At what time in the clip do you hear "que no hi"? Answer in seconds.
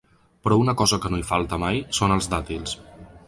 1.03-1.27